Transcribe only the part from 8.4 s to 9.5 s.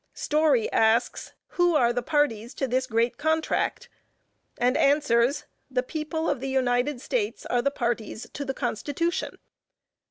the Constitution."